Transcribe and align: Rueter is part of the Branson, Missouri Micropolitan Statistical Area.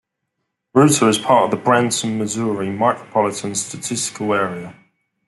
Rueter 0.73 1.09
is 1.09 1.19
part 1.19 1.45
of 1.45 1.51
the 1.51 1.63
Branson, 1.63 2.17
Missouri 2.17 2.69
Micropolitan 2.69 3.55
Statistical 3.55 4.33
Area. 4.33 4.75